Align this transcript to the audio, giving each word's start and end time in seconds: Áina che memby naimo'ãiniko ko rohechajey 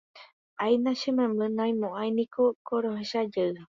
Áina 0.63 0.91
che 1.01 1.09
memby 1.17 1.45
naimo'ãiniko 1.57 2.43
ko 2.67 2.73
rohechajey 2.83 3.51